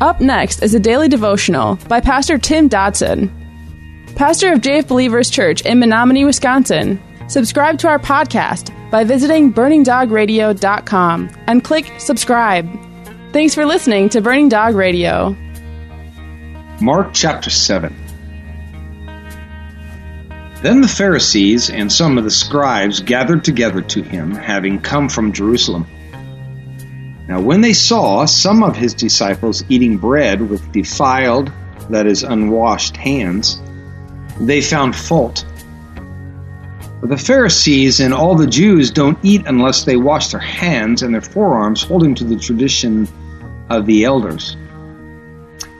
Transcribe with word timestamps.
Up 0.00 0.18
next 0.18 0.62
is 0.62 0.74
a 0.74 0.80
daily 0.80 1.08
devotional 1.08 1.76
by 1.86 2.00
Pastor 2.00 2.38
Tim 2.38 2.68
Dodson, 2.68 3.28
pastor 4.16 4.50
of 4.54 4.60
JF 4.60 4.88
Believers 4.88 5.28
Church 5.28 5.60
in 5.60 5.78
Menominee, 5.78 6.24
Wisconsin. 6.24 6.98
Subscribe 7.28 7.78
to 7.80 7.88
our 7.88 7.98
podcast 7.98 8.72
by 8.90 9.04
visiting 9.04 9.52
burningdogradio.com 9.52 11.30
and 11.46 11.62
click 11.62 11.92
subscribe. 11.98 12.66
Thanks 13.34 13.54
for 13.54 13.66
listening 13.66 14.08
to 14.08 14.22
Burning 14.22 14.48
Dog 14.48 14.74
Radio. 14.74 15.36
Mark 16.80 17.10
chapter 17.12 17.50
7. 17.50 17.94
Then 20.62 20.80
the 20.80 20.88
Pharisees 20.88 21.68
and 21.68 21.92
some 21.92 22.16
of 22.16 22.24
the 22.24 22.30
scribes 22.30 23.00
gathered 23.00 23.44
together 23.44 23.82
to 23.82 24.02
him, 24.02 24.34
having 24.34 24.80
come 24.80 25.10
from 25.10 25.34
Jerusalem. 25.34 25.86
Now, 27.30 27.40
when 27.40 27.60
they 27.60 27.74
saw 27.74 28.24
some 28.24 28.64
of 28.64 28.74
his 28.74 28.92
disciples 28.92 29.62
eating 29.68 29.98
bread 29.98 30.50
with 30.50 30.72
defiled, 30.72 31.52
that 31.88 32.04
is, 32.04 32.24
unwashed 32.24 32.96
hands, 32.96 33.62
they 34.40 34.60
found 34.60 34.96
fault. 34.96 35.46
For 36.98 37.06
the 37.06 37.16
Pharisees 37.16 38.00
and 38.00 38.12
all 38.12 38.34
the 38.34 38.48
Jews 38.48 38.90
don't 38.90 39.16
eat 39.22 39.44
unless 39.46 39.84
they 39.84 39.94
wash 39.94 40.32
their 40.32 40.40
hands 40.40 41.04
and 41.04 41.14
their 41.14 41.20
forearms, 41.20 41.84
holding 41.84 42.16
to 42.16 42.24
the 42.24 42.34
tradition 42.34 43.06
of 43.68 43.86
the 43.86 44.02
elders. 44.02 44.56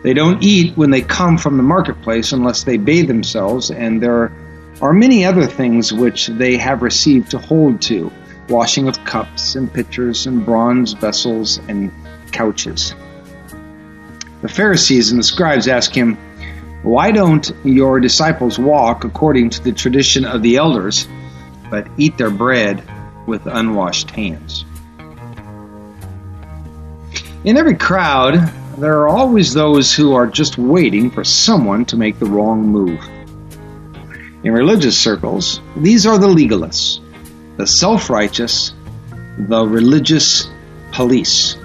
They 0.05 0.15
don't 0.15 0.41
eat 0.45 0.77
when 0.77 0.91
they 0.91 1.03
come 1.03 1.37
from 1.37 1.57
the 1.57 1.65
marketplace 1.65 2.31
unless 2.31 2.63
they 2.63 2.77
bathe 2.77 3.09
themselves, 3.09 3.73
and 3.73 4.01
there 4.01 4.31
are 4.81 4.93
many 4.93 5.25
other 5.25 5.47
things 5.47 5.93
which 5.93 6.29
they 6.29 6.57
have 6.59 6.83
received 6.83 7.33
to 7.33 7.39
hold 7.39 7.83
to 7.83 8.13
washing 8.51 8.89
of 8.89 9.03
cups 9.05 9.55
and 9.55 9.73
pitchers 9.73 10.27
and 10.27 10.45
bronze 10.45 10.93
vessels 10.93 11.59
and 11.69 11.93
couches. 12.33 12.95
The 14.43 14.49
Pharisees 14.49 15.11
and 15.11 15.21
the 15.21 15.25
scribes 15.25 15.69
ask 15.69 15.95
him, 15.95 16.17
Why 16.83 17.13
don't 17.13 17.51
your 17.65 18.01
disciples 18.01 18.59
walk 18.59 19.05
according 19.05 19.51
to 19.51 19.63
the 19.63 19.73
tradition 19.73 20.25
of 20.25 20.43
the 20.43 20.57
elders, 20.57 21.07
but 21.71 21.87
eat 21.97 22.19
their 22.19 22.31
bread 22.31 22.83
with 23.27 23.47
unwashed 23.47 24.11
hands? 24.11 24.65
In 27.45 27.57
every 27.57 27.77
crowd, 27.77 28.53
there 28.79 29.01
are 29.01 29.09
always 29.09 29.55
those 29.55 29.95
who 29.95 30.15
are 30.15 30.27
just 30.27 30.59
waiting 30.59 31.11
for 31.11 31.23
someone 31.23 31.85
to 31.87 31.97
make 31.97 32.19
the 32.19 32.27
wrong 32.27 32.67
move. 32.67 33.01
In 34.43 34.53
religious 34.53 34.99
circles, 34.99 35.61
these 35.77 36.07
are 36.07 36.19
the 36.19 36.27
legalists, 36.27 37.01
the 37.61 37.67
self 37.67 38.09
righteous, 38.09 38.73
the 39.37 39.67
religious 39.67 40.49
police. 40.93 41.57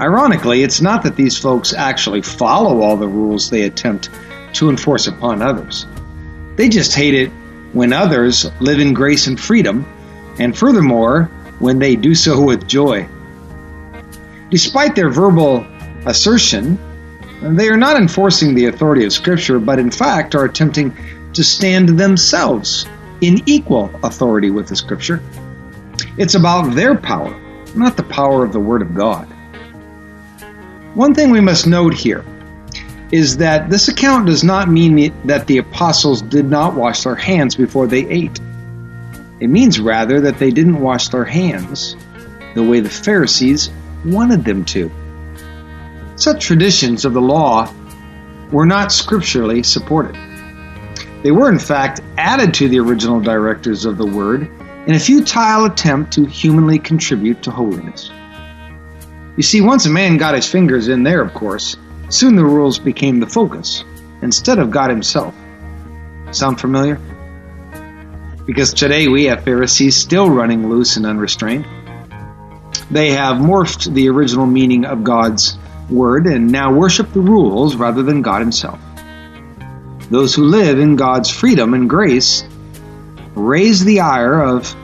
Ironically, 0.00 0.62
it's 0.62 0.80
not 0.80 1.02
that 1.02 1.16
these 1.16 1.36
folks 1.36 1.74
actually 1.74 2.22
follow 2.22 2.80
all 2.80 2.96
the 2.96 3.06
rules 3.06 3.50
they 3.50 3.64
attempt 3.64 4.08
to 4.54 4.70
enforce 4.70 5.06
upon 5.06 5.42
others. 5.42 5.84
They 6.56 6.70
just 6.70 6.94
hate 6.94 7.12
it 7.12 7.28
when 7.74 7.92
others 7.92 8.50
live 8.58 8.80
in 8.80 8.94
grace 8.94 9.26
and 9.26 9.38
freedom, 9.38 9.84
and 10.38 10.56
furthermore, 10.56 11.24
when 11.58 11.78
they 11.78 11.94
do 11.94 12.14
so 12.14 12.40
with 12.40 12.66
joy. 12.66 13.06
Despite 14.48 14.96
their 14.96 15.10
verbal 15.10 15.66
assertion, 16.06 16.78
they 17.42 17.68
are 17.68 17.76
not 17.76 18.00
enforcing 18.00 18.54
the 18.54 18.64
authority 18.64 19.04
of 19.04 19.12
Scripture, 19.12 19.58
but 19.58 19.78
in 19.78 19.90
fact 19.90 20.34
are 20.34 20.46
attempting 20.46 20.96
to 21.34 21.44
stand 21.44 22.00
themselves 22.00 22.86
in 23.20 23.42
equal 23.46 23.90
authority 24.02 24.50
with 24.50 24.68
the 24.68 24.76
Scripture. 24.76 25.22
It's 26.16 26.34
about 26.34 26.74
their 26.74 26.96
power, 26.96 27.38
not 27.74 27.96
the 27.96 28.02
power 28.02 28.44
of 28.44 28.52
the 28.52 28.60
Word 28.60 28.82
of 28.82 28.94
God. 28.94 29.26
One 30.94 31.14
thing 31.14 31.30
we 31.30 31.40
must 31.40 31.66
note 31.66 31.94
here 31.94 32.24
is 33.10 33.38
that 33.38 33.70
this 33.70 33.88
account 33.88 34.26
does 34.26 34.44
not 34.44 34.68
mean 34.68 35.12
that 35.26 35.46
the 35.46 35.58
apostles 35.58 36.22
did 36.22 36.44
not 36.44 36.74
wash 36.74 37.04
their 37.04 37.14
hands 37.14 37.56
before 37.56 37.86
they 37.86 38.06
ate. 38.06 38.38
It 39.40 39.48
means 39.48 39.80
rather 39.80 40.20
that 40.22 40.38
they 40.38 40.50
didn't 40.50 40.80
wash 40.80 41.08
their 41.08 41.24
hands 41.24 41.96
the 42.54 42.62
way 42.62 42.80
the 42.80 42.90
Pharisees 42.90 43.70
wanted 44.04 44.44
them 44.44 44.64
to. 44.66 44.90
Such 46.16 46.44
traditions 46.44 47.04
of 47.04 47.14
the 47.14 47.20
law 47.20 47.72
were 48.50 48.66
not 48.66 48.92
scripturally 48.92 49.62
supported. 49.62 50.16
They 51.22 51.30
were, 51.30 51.50
in 51.50 51.58
fact, 51.58 52.00
added 52.16 52.54
to 52.54 52.68
the 52.68 52.78
original 52.78 53.20
directives 53.20 53.84
of 53.84 53.98
the 53.98 54.06
Word 54.06 54.42
in 54.86 54.94
a 54.94 54.98
futile 54.98 55.64
attempt 55.64 56.12
to 56.14 56.24
humanly 56.24 56.78
contribute 56.78 57.42
to 57.42 57.50
holiness. 57.50 58.10
You 59.36 59.42
see, 59.42 59.60
once 59.60 59.86
a 59.86 59.90
man 59.90 60.16
got 60.16 60.34
his 60.34 60.50
fingers 60.50 60.88
in 60.88 61.02
there, 61.02 61.20
of 61.20 61.34
course, 61.34 61.76
soon 62.08 62.36
the 62.36 62.44
rules 62.44 62.78
became 62.78 63.20
the 63.20 63.26
focus 63.26 63.84
instead 64.22 64.58
of 64.58 64.70
God 64.70 64.90
Himself. 64.90 65.34
Sound 66.30 66.60
familiar? 66.60 67.00
Because 68.46 68.72
today 68.72 69.08
we 69.08 69.26
have 69.26 69.44
Pharisees 69.44 69.96
still 69.96 70.30
running 70.30 70.68
loose 70.68 70.96
and 70.96 71.06
unrestrained. 71.06 71.66
They 72.90 73.12
have 73.12 73.36
morphed 73.36 73.92
the 73.92 74.08
original 74.08 74.46
meaning 74.46 74.84
of 74.84 75.04
God's 75.04 75.58
Word 75.90 76.26
and 76.26 76.50
now 76.50 76.72
worship 76.72 77.12
the 77.12 77.20
rules 77.20 77.76
rather 77.76 78.02
than 78.02 78.22
God 78.22 78.40
Himself. 78.40 78.80
Those 80.10 80.34
who 80.34 80.44
live 80.44 80.78
in 80.78 80.96
God's 80.96 81.30
freedom 81.30 81.74
and 81.74 81.88
grace 81.88 82.44
raise 83.34 83.84
the 83.84 84.00
ire 84.00 84.42
of 84.42 84.74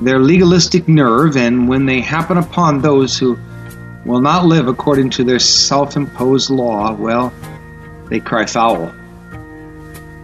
their 0.00 0.20
legalistic 0.20 0.86
nerve, 0.86 1.36
and 1.36 1.68
when 1.68 1.86
they 1.86 2.00
happen 2.00 2.38
upon 2.38 2.80
those 2.80 3.18
who 3.18 3.36
will 4.04 4.20
not 4.20 4.46
live 4.46 4.68
according 4.68 5.10
to 5.10 5.24
their 5.24 5.40
self 5.40 5.96
imposed 5.96 6.50
law, 6.50 6.92
well, 6.92 7.32
they 8.08 8.20
cry 8.20 8.46
foul. 8.46 8.92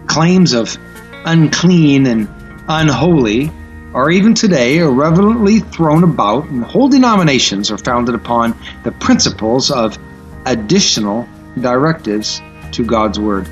Claims 0.07 0.53
of 0.53 0.77
unclean 1.25 2.07
and 2.07 2.29
unholy 2.69 3.51
are 3.93 4.09
even 4.09 4.33
today 4.33 4.77
irreverently 4.77 5.59
thrown 5.59 6.03
about, 6.03 6.45
and 6.45 6.63
whole 6.63 6.89
denominations 6.89 7.71
are 7.71 7.77
founded 7.77 8.15
upon 8.15 8.57
the 8.83 8.91
principles 8.91 9.71
of 9.71 9.97
additional 10.45 11.27
directives 11.59 12.41
to 12.71 12.85
God's 12.85 13.19
Word. 13.19 13.49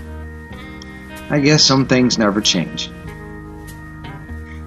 I 1.34 1.40
guess 1.40 1.64
some 1.64 1.88
things 1.88 2.20
never 2.20 2.42
change. 2.42 2.92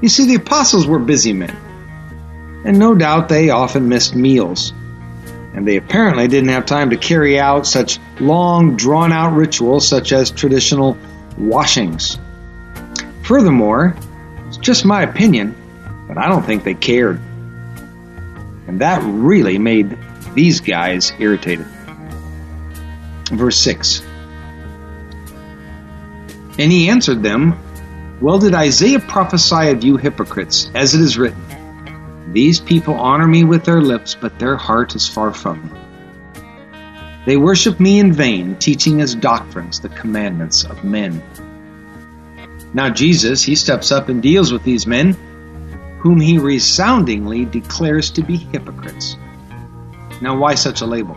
You 0.03 0.09
see, 0.09 0.27
the 0.27 0.35
apostles 0.35 0.85
were 0.85 0.99
busy 0.99 1.33
men, 1.33 1.57
and 2.65 2.77
no 2.77 2.93
doubt 2.93 3.29
they 3.29 3.51
often 3.51 3.89
missed 3.89 4.17
meals, 4.17 4.73
and 5.55 5.65
they 5.65 5.77
apparently 5.77 6.27
didn't 6.27 6.49
have 6.49 6.67
time 6.67 6.91
to 6.91 6.97
carry 6.97 7.39
out 7.39 7.69
such 7.69 8.01
long, 8.19 8.75
drawn 8.75 9.13
out 9.13 9.37
rituals 9.37 9.87
such 9.87 10.13
as 10.13 10.33
traditional 10.33 10.99
washings. 11.39 12.19
Furthermore, 13.23 13.97
it's 14.49 14.57
just 14.57 14.85
my 14.85 15.03
opinion, 15.03 15.55
but 16.09 16.19
I 16.19 16.27
don't 16.27 16.43
think 16.43 16.65
they 16.65 16.75
cared. 16.75 17.21
And 18.67 18.81
that 18.81 19.05
really 19.05 19.59
made 19.59 19.97
these 20.35 20.63
guys 20.63 21.13
irritated. 21.21 21.69
Verse 23.31 23.61
6 23.61 24.03
and 26.59 26.73
he 26.73 26.89
answered 26.89 27.23
them, 27.23 27.59
Well 28.21 28.39
did 28.39 28.55
Isaiah 28.55 29.01
prophesy 29.01 29.71
of 29.71 29.85
you 29.85 29.97
hypocrites, 29.97 30.71
as 30.75 30.95
it 30.95 31.01
is 31.01 31.19
written, 31.19 32.33
These 32.33 32.61
people 32.61 32.95
honor 32.95 33.27
me 33.27 33.45
with 33.45 33.65
their 33.65 33.81
lips, 33.81 34.15
but 34.15 34.39
their 34.39 34.57
heart 34.57 34.95
is 34.95 35.09
far 35.09 35.33
from 35.33 35.63
me. 35.63 35.79
They 37.27 37.37
worship 37.37 37.81
me 37.81 37.99
in 37.99 38.13
vain, 38.13 38.55
teaching 38.57 39.01
as 39.01 39.15
doctrines 39.15 39.81
the 39.81 39.89
commandments 39.89 40.65
of 40.65 40.85
men. 40.85 41.23
Now 42.73 42.91
Jesus, 42.91 43.43
he 43.43 43.57
steps 43.57 43.91
up 43.91 44.09
and 44.09 44.23
deals 44.23 44.53
with 44.53 44.63
these 44.63 44.87
men, 44.87 45.15
whom 46.01 46.21
he 46.21 46.39
resoundingly 46.39 47.45
declares 47.45 48.11
to 48.13 48.23
be 48.23 48.37
hypocrites. 48.37 49.17
Now, 50.23 50.39
why 50.39 50.55
such 50.55 50.81
a 50.81 50.87
label? 50.87 51.17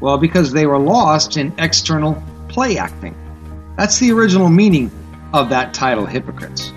Well, 0.00 0.18
because 0.18 0.52
they 0.52 0.66
were 0.66 0.78
lost 0.78 1.36
in 1.36 1.52
external 1.58 2.22
play 2.48 2.78
acting. 2.78 3.14
That's 3.76 3.98
the 3.98 4.12
original 4.12 4.48
meaning 4.48 4.90
of 5.32 5.48
that 5.48 5.72
title, 5.72 6.06
hypocrites. 6.06 6.72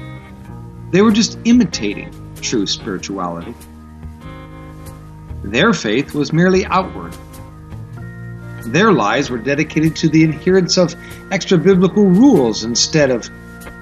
They 0.91 1.01
were 1.01 1.11
just 1.11 1.37
imitating 1.43 2.13
true 2.41 2.65
spirituality. 2.65 3.53
Their 5.43 5.73
faith 5.73 6.13
was 6.13 6.31
merely 6.31 6.65
outward. 6.65 7.15
Their 8.65 8.91
lives 8.91 9.29
were 9.29 9.37
dedicated 9.37 9.95
to 9.97 10.09
the 10.09 10.23
adherence 10.23 10.77
of 10.77 10.95
extra 11.31 11.57
biblical 11.57 12.05
rules 12.05 12.63
instead 12.63 13.11
of 13.11 13.29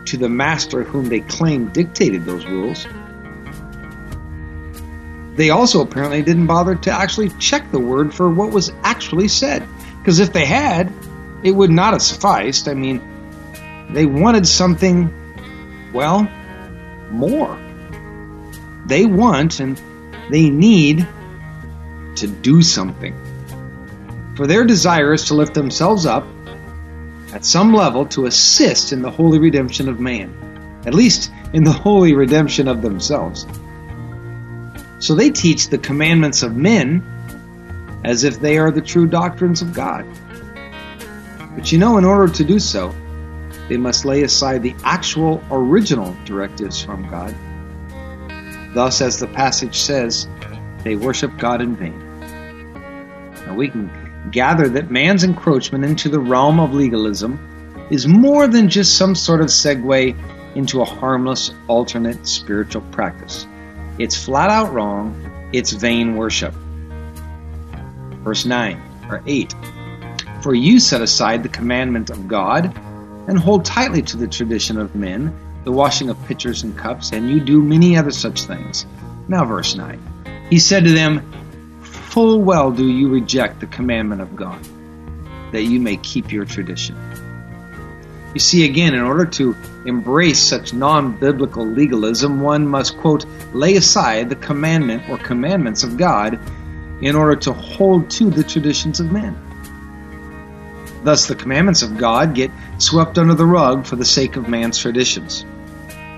to 0.06 0.18
the 0.18 0.28
master 0.28 0.84
whom 0.84 1.08
they 1.08 1.22
claimed 1.22 1.74
dictated 1.74 2.26
those 2.26 2.46
rules. 2.46 2.86
They 5.36 5.50
also 5.50 5.82
apparently 5.82 6.22
didn't 6.22 6.48
bother 6.48 6.76
to 6.76 6.92
actually 6.92 7.30
check 7.40 7.72
the 7.72 7.80
word 7.80 8.14
for 8.14 8.30
what 8.30 8.52
was 8.52 8.72
actually 8.84 9.30
said. 9.30 9.68
Because 10.00 10.20
if 10.20 10.34
they 10.34 10.46
had, 10.46 10.92
it 11.44 11.52
would 11.52 11.72
not 11.72 11.94
have 11.94 12.02
sufficed. 12.02 12.68
I 12.68 12.74
mean, 12.74 13.02
they 13.92 14.06
wanted 14.06 14.48
something, 14.48 15.14
well, 15.94 16.28
more. 17.12 17.60
They 18.86 19.06
want 19.06 19.60
and 19.60 19.82
they 20.30 20.50
need 20.50 21.08
to 22.16 22.28
do 22.28 22.62
something. 22.62 23.16
For 24.36 24.48
their 24.48 24.66
desire 24.66 25.14
is 25.14 25.26
to 25.26 25.36
lift 25.36 25.54
themselves 25.54 26.06
up 26.06 26.26
at 27.34 27.46
some 27.46 27.74
level 27.74 28.06
to 28.08 28.26
assist 28.26 28.92
in 28.94 29.02
the 29.02 29.12
holy 29.12 29.40
redemption 29.40 29.90
of 29.90 30.00
man, 30.00 30.82
at 30.86 30.94
least 30.94 31.32
in 31.54 31.64
the 31.64 31.72
holy 31.72 32.14
redemption 32.14 32.68
of 32.68 32.82
themselves. 32.82 33.46
So 35.00 35.16
they 35.16 35.30
teach 35.30 35.70
the 35.70 35.78
commandments 35.78 36.44
of 36.44 36.56
men 36.56 37.04
as 38.04 38.24
if 38.24 38.40
they 38.40 38.58
are 38.58 38.72
the 38.72 38.82
true 38.82 39.08
doctrines 39.08 39.62
of 39.62 39.74
God. 39.74 40.06
But 41.56 41.72
you 41.72 41.78
know, 41.78 41.98
in 41.98 42.06
order 42.06 42.32
to 42.34 42.44
do 42.44 42.60
so, 42.60 42.94
they 43.70 43.78
must 43.78 44.06
lay 44.06 44.24
aside 44.24 44.64
the 44.64 44.76
actual 44.84 45.44
original 45.52 46.16
directives 46.26 46.82
from 46.82 47.08
God. 47.10 47.34
Thus, 48.74 49.02
as 49.02 49.20
the 49.20 49.28
passage 49.28 49.80
says, 49.80 50.28
they 50.84 50.96
worship 50.96 51.38
God 51.38 51.62
in 51.62 51.76
vain. 51.76 52.00
Now 53.46 53.56
we 53.56 53.70
can 53.70 53.92
gather 54.32 54.68
that 54.70 54.90
man's 54.90 55.24
encroachment 55.24 55.86
into 55.86 56.10
the 56.10 56.20
realm 56.20 56.60
of 56.60 56.74
legalism 56.74 57.40
is 57.90 58.08
more 58.08 58.48
than 58.48 58.70
just 58.70 58.98
some 58.98 59.16
sort 59.16 59.42
of 59.42 59.48
segue 59.48 60.18
into 60.56 60.82
a 60.82 60.86
harmless 60.86 61.52
alternate 61.68 62.26
spiritual 62.28 62.82
practice. 62.92 63.46
It's 64.00 64.22
flat 64.22 64.50
out 64.50 64.74
wrong, 64.74 65.50
it's 65.54 65.72
vain 65.72 66.16
worship. 66.16 66.54
Verse 68.24 68.46
9 68.46 68.82
or 69.10 69.22
8 69.28 69.54
For 70.44 70.54
you 70.54 70.82
set 70.82 71.02
aside 71.02 71.42
the 71.42 71.48
commandment 71.48 72.10
of 72.10 72.28
God 72.28 72.66
and 73.30 73.40
hold 73.40 73.64
tightly 73.64 74.02
to 74.02 74.18
the 74.18 74.28
tradition 74.28 74.78
of 74.78 74.94
men, 74.94 75.34
the 75.64 75.72
washing 75.72 76.10
of 76.10 76.22
pitchers 76.26 76.64
and 76.64 76.78
cups, 76.78 77.14
and 77.14 77.30
you 77.30 77.40
do 77.40 77.62
many 77.62 77.96
other 77.96 78.12
such 78.12 78.42
things. 78.42 78.86
Now, 79.30 79.46
verse 79.46 79.74
9 79.74 80.46
He 80.50 80.60
said 80.60 80.84
to 80.84 80.92
them, 80.92 81.32
Full 81.82 82.42
well 82.42 82.72
do 82.72 82.86
you 82.86 83.08
reject 83.08 83.62
the 83.62 83.68
commandment 83.68 84.20
of 84.20 84.36
God, 84.36 84.60
that 85.54 85.64
you 85.64 85.80
may 85.80 85.96
keep 85.96 86.30
your 86.30 86.44
tradition. 86.44 86.98
You 88.34 88.42
see, 88.42 88.66
again, 88.66 88.94
in 88.94 89.00
order 89.00 89.26
to 89.26 89.56
embrace 89.86 90.40
such 90.40 90.74
non 90.74 91.18
biblical 91.18 91.66
legalism, 91.66 92.42
one 92.42 92.68
must, 92.68 92.98
quote, 92.98 93.26
lay 93.54 93.78
aside 93.78 94.28
the 94.28 94.36
commandment 94.36 95.08
or 95.10 95.18
commandments 95.20 95.84
of 95.84 95.96
God 95.96 96.38
in 97.02 97.16
order 97.16 97.38
to 97.38 97.54
hold 97.54 98.10
to 98.10 98.30
the 98.30 98.44
traditions 98.44 99.00
of 99.00 99.10
men. 99.10 99.38
Thus, 101.04 101.28
the 101.28 101.36
commandments 101.36 101.82
of 101.82 101.98
God 101.98 102.34
get 102.34 102.52
swept 102.78 103.18
under 103.18 103.34
the 103.34 103.46
rug 103.46 103.86
for 103.86 103.96
the 103.96 104.06
sake 104.06 104.38
of 104.38 104.48
man's 104.48 104.78
traditions. 104.78 105.46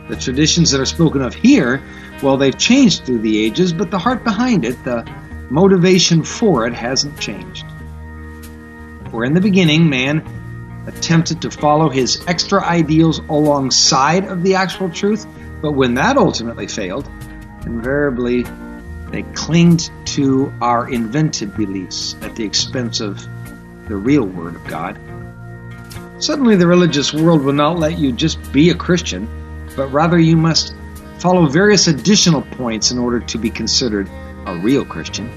The 0.10 0.16
traditions 0.16 0.72
that 0.72 0.80
are 0.80 0.86
spoken 0.86 1.22
of 1.22 1.34
here, 1.34 1.82
well, 2.22 2.38
they've 2.38 2.58
changed 2.58 3.06
through 3.06 3.20
the 3.20 3.44
ages, 3.44 3.74
but 3.74 3.90
the 3.90 3.98
heart 3.98 4.24
behind 4.24 4.64
it, 4.64 4.84
the 4.84 5.04
motivation 5.50 6.24
for 6.24 6.68
it 6.68 6.74
hasn't 6.74 7.20
changed. 7.20 7.66
For 9.10 9.26
in 9.26 9.34
the 9.34 9.42
beginning, 9.42 9.90
man 9.90 10.24
attempted 10.88 11.42
to 11.42 11.52
follow 11.52 11.90
his 11.90 12.24
extra 12.28 12.64
ideals 12.64 13.20
alongside 13.30 14.26
of 14.26 14.44
the 14.44 14.56
actual 14.56 14.90
truth, 14.90 15.26
but 15.62 15.72
when 15.72 15.96
that 15.96 16.18
ultimately 16.18 16.68
failed, 16.68 17.10
invariably 17.66 18.46
they 19.10 19.24
clinged 19.34 19.90
to 20.06 20.54
our 20.62 20.90
invented 20.90 21.56
beliefs 21.56 22.16
at 22.22 22.36
the 22.36 22.44
expense 22.44 23.00
of 23.00 23.28
the 23.88 23.96
real 23.96 24.26
Word 24.26 24.56
of 24.56 24.66
God. 24.68 25.00
Suddenly, 26.18 26.56
the 26.56 26.68
religious 26.68 27.14
world 27.14 27.42
will 27.42 27.54
not 27.54 27.78
let 27.78 27.98
you 27.98 28.12
just 28.12 28.52
be 28.52 28.70
a 28.70 28.76
Christian, 28.76 29.28
but 29.76 29.88
rather 29.92 30.18
you 30.18 30.38
must 30.38 30.74
follow 31.20 31.46
various 31.48 31.88
additional 31.88 32.42
points 32.42 32.92
in 32.92 32.98
order 32.98 33.20
to 33.20 33.38
be 33.38 33.50
considered 33.50 34.10
a 34.46 34.56
real 34.58 34.86
Christian. 34.86 35.30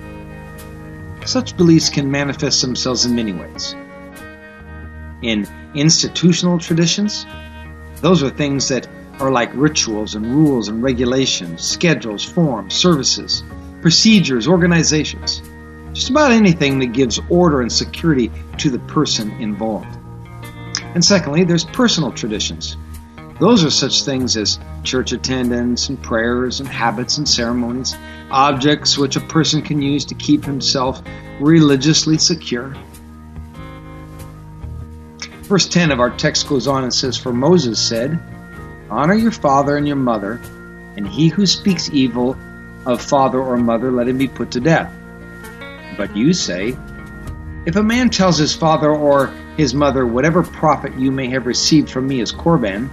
Such 1.25 1.57
beliefs 1.57 1.91
can 1.91 2.11
manifest 2.11 2.63
themselves 2.63 3.05
in 3.05 3.15
many 3.15 3.33
ways. 3.33 3.75
In 5.23 5.47
institutional 5.75 6.59
traditions, 6.59 7.27
those 8.01 8.23
are 8.23 8.31
things 8.31 8.69
that 8.69 8.87
are 9.21 9.33
like 9.33 9.51
rituals 9.55 10.15
and 10.15 10.25
rules 10.27 10.69
and 10.69 10.83
regulations, 10.83 11.63
schedules, 11.63 12.25
forms, 12.25 12.75
services, 12.75 13.43
procedures, 13.83 14.47
organizations. 14.47 15.43
Just 15.99 16.11
about 16.11 16.31
anything 16.31 16.79
that 16.79 16.93
gives 16.93 17.19
order 17.29 17.61
and 17.61 17.73
security 17.73 18.31
to 18.59 18.71
the 18.71 18.79
person 18.79 19.33
involved. 19.41 19.99
And 20.95 21.05
secondly, 21.05 21.43
there's 21.43 21.65
personal 21.65 22.13
traditions. 22.13 22.77
Those 23.41 23.65
are 23.65 23.71
such 23.71 24.05
things 24.05 24.37
as 24.37 24.61
church 24.85 25.11
attendance 25.11 25.89
and 25.89 26.01
prayers 26.01 26.61
and 26.61 26.69
habits 26.69 27.19
and 27.19 27.29
ceremonies, 27.29 27.97
objects 28.31 28.97
which 28.97 29.17
a 29.17 29.21
person 29.23 29.61
can 29.61 29.83
use 29.83 30.05
to 30.05 30.15
keep 30.15 30.45
himself 30.45 31.03
religiously 31.41 32.17
secure. 32.17 32.77
Verse 35.43 35.67
10 35.67 35.91
of 35.91 35.99
our 35.99 36.17
text 36.17 36.49
goes 36.49 36.69
on 36.69 36.85
and 36.85 36.95
says, 36.95 37.17
For 37.17 37.33
Moses 37.33 37.85
said, 37.85 38.21
Honor 38.89 39.15
your 39.15 39.33
father 39.33 39.77
and 39.77 39.85
your 39.89 39.97
mother, 39.97 40.35
and 40.97 41.09
he 41.09 41.27
who 41.27 41.45
speaks 41.45 41.91
evil 41.91 42.37
of 42.87 43.03
father 43.03 43.41
or 43.41 43.57
mother, 43.57 43.91
let 43.91 44.07
him 44.07 44.17
be 44.17 44.29
put 44.29 44.53
to 44.53 44.61
death. 44.61 44.95
But 45.97 46.17
you 46.17 46.33
say, 46.33 46.77
If 47.67 47.77
a 47.77 47.83
man 47.83 48.11
tells 48.11 48.39
his 48.39 48.55
father 48.55 48.91
or 48.91 49.29
his 49.57 49.75
mother, 49.75 50.07
Whatever 50.07 50.43
profit 50.43 50.99
you 50.99 51.11
may 51.11 51.29
have 51.31 51.47
received 51.47 51.91
from 51.91 52.07
me 52.07 52.21
is 52.21 52.33
Korban, 52.33 52.91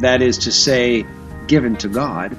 that 0.00 0.22
is 0.22 0.38
to 0.38 0.52
say, 0.52 1.06
given 1.46 1.76
to 1.76 1.88
God, 1.88 2.36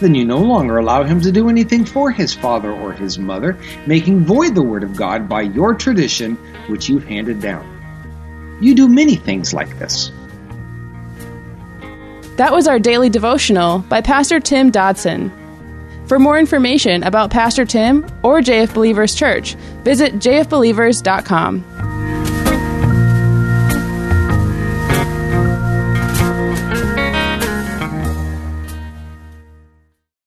then 0.00 0.14
you 0.14 0.24
no 0.24 0.38
longer 0.38 0.78
allow 0.78 1.04
him 1.04 1.20
to 1.20 1.30
do 1.30 1.48
anything 1.48 1.84
for 1.84 2.10
his 2.10 2.34
father 2.34 2.72
or 2.72 2.92
his 2.92 3.18
mother, 3.18 3.58
making 3.86 4.24
void 4.24 4.54
the 4.54 4.62
word 4.62 4.82
of 4.82 4.96
God 4.96 5.28
by 5.28 5.42
your 5.42 5.74
tradition 5.74 6.36
which 6.68 6.88
you've 6.88 7.04
handed 7.04 7.40
down. 7.40 7.70
You 8.60 8.74
do 8.74 8.88
many 8.88 9.16
things 9.16 9.54
like 9.54 9.78
this. 9.78 10.10
That 12.36 12.52
was 12.52 12.66
our 12.66 12.80
daily 12.80 13.08
devotional 13.08 13.78
by 13.78 14.00
Pastor 14.00 14.40
Tim 14.40 14.70
Dodson. 14.70 15.30
For 16.06 16.18
more 16.18 16.38
information 16.38 17.02
about 17.02 17.30
Pastor 17.30 17.64
Tim 17.64 18.04
or 18.22 18.40
JF 18.40 18.74
Believers 18.74 19.14
Church, 19.14 19.54
visit 19.84 20.14
jfbelievers.com. 20.14 21.83